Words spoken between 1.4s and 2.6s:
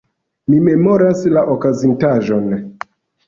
okazintaĵon.